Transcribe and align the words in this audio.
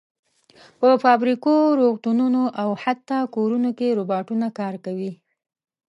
په 0.79 0.89
فابریکو، 1.03 1.55
روغتونونو 1.79 2.41
او 2.61 2.69
حتی 2.83 3.19
کورونو 3.35 3.69
کې 3.77 3.95
روباټونه 3.99 4.47
کار 4.59 4.75
کوي. 4.85 5.11